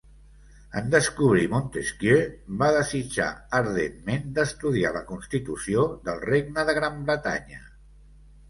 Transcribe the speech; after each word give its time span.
En 0.79 0.85
descobrir 0.93 1.49
Montesquieu 1.51 2.21
va 2.63 2.69
desitjar 2.77 3.27
ardentment 3.59 4.25
d'estudiar 4.39 4.95
la 4.97 5.05
constitució 5.13 5.85
del 6.09 6.23
regne 6.31 6.69
de 6.71 6.79
Gran 6.83 7.01
Bretanya. 7.11 7.63